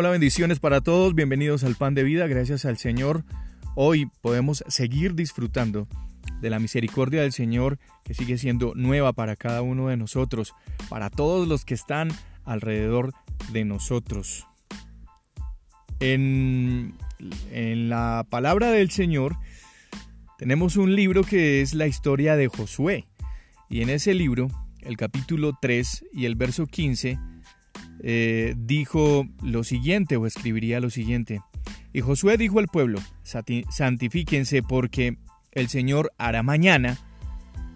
[0.00, 3.24] Hola, bendiciones para todos, bienvenidos al Pan de Vida, gracias al Señor.
[3.74, 5.88] Hoy podemos seguir disfrutando
[6.40, 10.54] de la misericordia del Señor que sigue siendo nueva para cada uno de nosotros,
[10.88, 12.12] para todos los que están
[12.44, 13.12] alrededor
[13.50, 14.46] de nosotros.
[15.98, 16.94] En,
[17.50, 19.34] en la palabra del Señor
[20.38, 23.08] tenemos un libro que es la historia de Josué.
[23.68, 24.46] Y en ese libro,
[24.80, 27.18] el capítulo 3 y el verso 15,
[28.02, 31.40] eh, dijo lo siguiente o escribiría lo siguiente.
[31.92, 35.16] Y Josué dijo al pueblo, santifíquense porque
[35.52, 36.98] el Señor hará mañana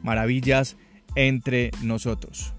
[0.03, 0.77] maravillas
[1.15, 2.55] entre nosotros.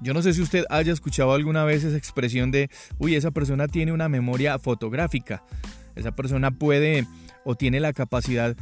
[0.00, 3.68] Yo no sé si usted haya escuchado alguna vez esa expresión de, uy, esa persona
[3.68, 5.44] tiene una memoria fotográfica.
[5.94, 7.06] Esa persona puede
[7.44, 8.56] o tiene la capacidad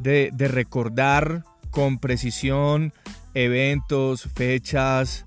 [0.00, 2.92] de, de recordar con precisión
[3.34, 5.26] eventos, fechas,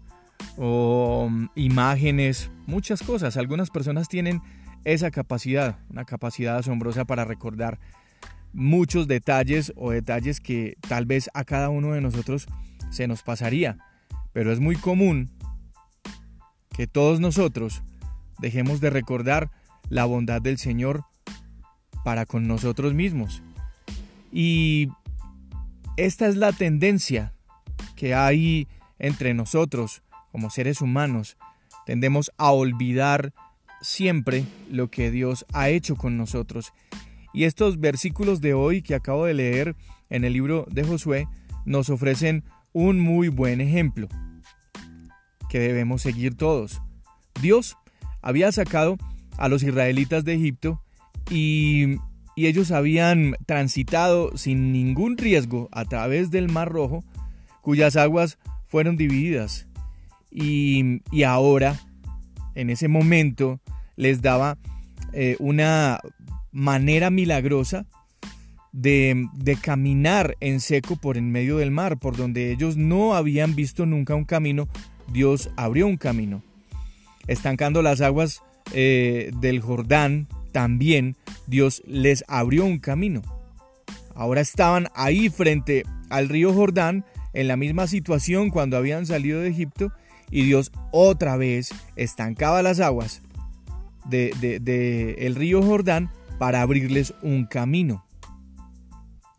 [0.57, 3.37] o mm, imágenes, muchas cosas.
[3.37, 4.41] Algunas personas tienen
[4.85, 7.79] esa capacidad, una capacidad asombrosa para recordar
[8.53, 12.47] muchos detalles o detalles que tal vez a cada uno de nosotros
[12.91, 13.77] se nos pasaría.
[14.31, 15.31] Pero es muy común
[16.69, 17.83] que todos nosotros
[18.39, 19.51] dejemos de recordar
[19.89, 21.05] la bondad del Señor
[22.03, 23.41] para con nosotros mismos.
[24.31, 24.89] Y
[25.97, 27.33] esta es la tendencia
[27.95, 28.67] que hay
[28.99, 30.02] entre nosotros
[30.33, 31.37] como seres humanos,
[31.85, 33.33] tendemos a olvidar
[33.81, 36.73] siempre lo que Dios ha hecho con nosotros.
[37.33, 39.75] Y estos versículos de hoy que acabo de leer
[40.09, 41.27] en el libro de Josué
[41.65, 44.07] nos ofrecen un muy buen ejemplo
[45.51, 46.81] que debemos seguir todos.
[47.39, 47.77] Dios
[48.23, 48.97] había sacado
[49.37, 50.81] a los israelitas de Egipto
[51.29, 51.97] y,
[52.35, 57.03] y ellos habían transitado sin ningún riesgo a través del Mar Rojo,
[57.61, 59.67] cuyas aguas fueron divididas
[60.33, 61.79] y, ahora,
[62.55, 63.59] en ese momento,
[63.95, 64.57] les daba
[65.11, 65.99] eh, una
[66.51, 67.85] manera milagrosa
[68.71, 69.27] de,
[69.61, 74.15] caminar en seco por en medio del mar, por donde ellos no habían visto nunca
[74.15, 74.67] un camino,
[75.11, 76.41] Dios abrió un camino.
[77.27, 78.41] Estancando las aguas
[78.73, 81.15] eh, del Jordán, también
[81.45, 83.21] Dios les abrió un camino.
[84.15, 89.49] Ahora estaban ahí frente al río Jordán, en la misma situación cuando habían salido de
[89.49, 89.91] Egipto,
[90.29, 93.21] y Dios otra vez estancaba las aguas
[94.05, 98.05] del de, el río Jordán para abrirles un camino.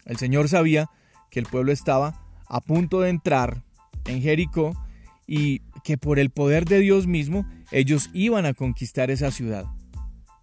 [0.05, 0.91] El Señor sabía
[1.31, 3.65] que el pueblo estaba a punto de entrar
[4.05, 4.77] en Jericó
[5.27, 9.65] y que por el poder de Dios mismo ellos iban a conquistar esa ciudad.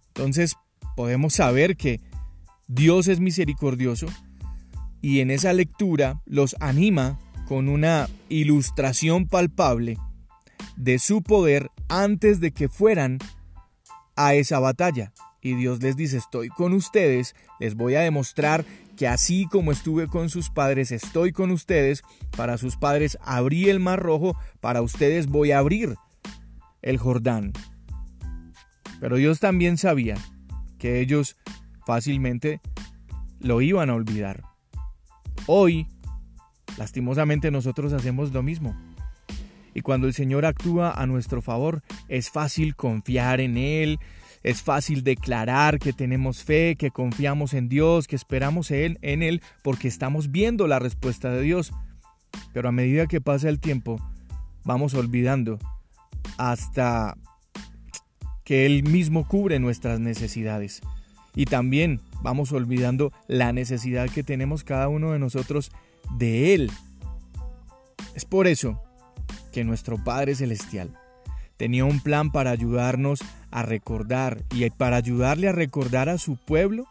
[0.08, 0.56] Entonces
[0.96, 2.00] podemos saber que
[2.68, 4.06] Dios es misericordioso
[5.00, 9.98] y en esa lectura los anima con una ilustración palpable
[10.76, 13.18] de su poder antes de que fueran
[14.16, 15.12] a esa batalla.
[15.40, 18.64] Y Dios les dice, estoy con ustedes, les voy a demostrar
[18.96, 22.02] que así como estuve con sus padres, estoy con ustedes.
[22.36, 25.96] Para sus padres abrí el mar rojo, para ustedes voy a abrir
[26.82, 27.52] el Jordán.
[29.00, 30.16] Pero Dios también sabía
[30.78, 31.36] que ellos
[31.86, 32.60] fácilmente
[33.40, 34.44] lo iban a olvidar.
[35.46, 35.88] Hoy,
[36.78, 38.76] lastimosamente, nosotros hacemos lo mismo.
[39.74, 43.98] Y cuando el Señor actúa a nuestro favor, es fácil confiar en Él,
[44.42, 49.88] es fácil declarar que tenemos fe, que confiamos en Dios, que esperamos en Él, porque
[49.88, 51.72] estamos viendo la respuesta de Dios.
[52.52, 54.00] Pero a medida que pasa el tiempo,
[54.64, 55.58] vamos olvidando
[56.38, 57.16] hasta
[58.44, 60.82] que Él mismo cubre nuestras necesidades.
[61.34, 65.70] Y también vamos olvidando la necesidad que tenemos cada uno de nosotros
[66.18, 66.70] de Él.
[68.14, 68.82] Es por eso
[69.52, 70.98] que nuestro Padre Celestial
[71.56, 73.20] tenía un plan para ayudarnos
[73.50, 76.86] a recordar y para ayudarle a recordar a su pueblo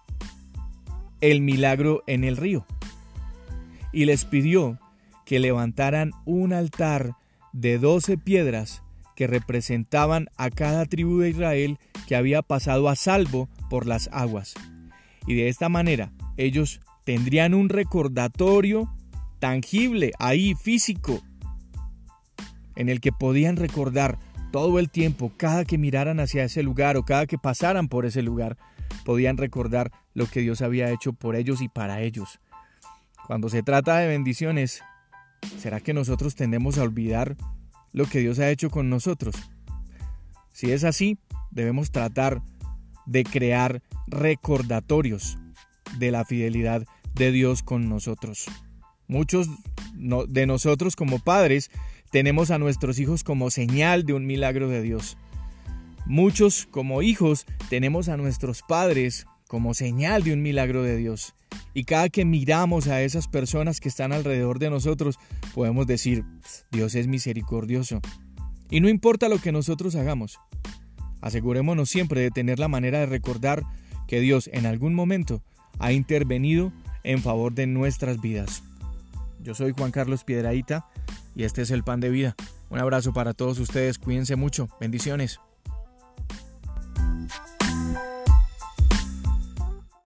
[1.19, 2.66] el milagro en el río.
[3.91, 4.79] Y les pidió
[5.25, 7.16] que levantaran un altar
[7.52, 8.81] de doce piedras
[9.16, 11.78] que representaban a cada tribu de Israel
[12.08, 14.53] que había pasado a salvo por las aguas.
[15.28, 18.90] Y de esta manera ellos tendrían un recordatorio
[19.40, 21.22] tangible, ahí físico,
[22.76, 24.18] en el que podían recordar
[24.52, 28.22] todo el tiempo, cada que miraran hacia ese lugar o cada que pasaran por ese
[28.22, 28.58] lugar,
[29.06, 32.40] podían recordar lo que Dios había hecho por ellos y para ellos.
[33.28, 34.84] Cuando se trata de bendiciones,
[35.58, 37.38] ¿será que nosotros tendemos a olvidar
[37.94, 39.35] lo que Dios ha hecho con nosotros?
[40.52, 41.18] Si es así,
[41.50, 42.41] debemos tratar
[43.06, 45.38] de crear recordatorios
[45.97, 46.85] de la fidelidad
[47.16, 48.47] de Dios con nosotros.
[49.08, 49.47] Muchos
[49.94, 51.70] de nosotros como padres
[52.11, 55.17] tenemos a nuestros hijos como señal de un milagro de Dios.
[56.05, 61.35] Muchos como hijos tenemos a nuestros padres como señal de un milagro de Dios.
[61.73, 65.19] Y cada que miramos a esas personas que están alrededor de nosotros,
[65.53, 66.23] podemos decir,
[66.72, 68.02] Dios es misericordioso.
[68.69, 70.40] Y no importa lo que nosotros hagamos,
[71.22, 73.63] asegurémonos siempre de tener la manera de recordar
[74.08, 75.41] que Dios en algún momento
[75.79, 76.73] ha intervenido
[77.03, 78.63] en favor de nuestras vidas.
[79.43, 80.85] Yo soy Juan Carlos Piedraíta
[81.35, 82.35] y este es el pan de vida.
[82.69, 85.39] Un abrazo para todos ustedes, cuídense mucho, bendiciones.